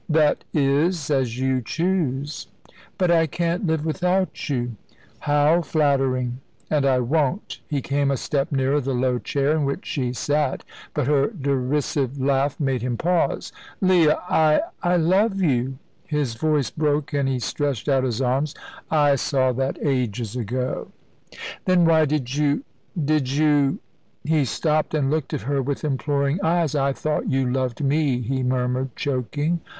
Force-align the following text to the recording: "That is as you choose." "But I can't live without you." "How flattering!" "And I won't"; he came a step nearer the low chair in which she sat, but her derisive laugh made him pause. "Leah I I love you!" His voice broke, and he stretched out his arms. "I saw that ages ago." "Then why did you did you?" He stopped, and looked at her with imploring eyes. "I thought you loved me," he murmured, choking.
"That 0.09 0.43
is 0.51 1.11
as 1.11 1.37
you 1.37 1.61
choose." 1.61 2.47
"But 2.97 3.11
I 3.11 3.27
can't 3.27 3.67
live 3.67 3.85
without 3.85 4.49
you." 4.49 4.75
"How 5.19 5.61
flattering!" 5.61 6.39
"And 6.71 6.87
I 6.87 6.99
won't"; 7.01 7.59
he 7.67 7.83
came 7.83 8.09
a 8.09 8.17
step 8.17 8.51
nearer 8.51 8.81
the 8.81 8.95
low 8.95 9.19
chair 9.19 9.51
in 9.55 9.63
which 9.63 9.85
she 9.85 10.11
sat, 10.11 10.63
but 10.95 11.05
her 11.05 11.27
derisive 11.27 12.19
laugh 12.19 12.59
made 12.59 12.81
him 12.81 12.97
pause. 12.97 13.51
"Leah 13.79 14.19
I 14.27 14.61
I 14.81 14.95
love 14.97 15.39
you!" 15.39 15.77
His 16.07 16.33
voice 16.33 16.71
broke, 16.71 17.13
and 17.13 17.29
he 17.29 17.37
stretched 17.37 17.87
out 17.87 18.03
his 18.03 18.23
arms. 18.23 18.55
"I 18.89 19.13
saw 19.13 19.51
that 19.51 19.77
ages 19.83 20.35
ago." 20.35 20.87
"Then 21.65 21.85
why 21.85 22.05
did 22.05 22.33
you 22.33 22.63
did 23.05 23.29
you?" 23.29 23.77
He 24.23 24.45
stopped, 24.45 24.95
and 24.95 25.11
looked 25.11 25.31
at 25.35 25.41
her 25.41 25.61
with 25.61 25.83
imploring 25.83 26.39
eyes. 26.41 26.73
"I 26.73 26.91
thought 26.91 27.29
you 27.29 27.45
loved 27.47 27.83
me," 27.83 28.19
he 28.21 28.41
murmured, 28.41 28.95
choking. 28.95 29.61